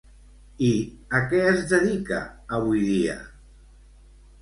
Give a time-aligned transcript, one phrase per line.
[0.67, 0.69] I
[1.19, 2.25] a què es dedica
[2.61, 3.19] avui dia?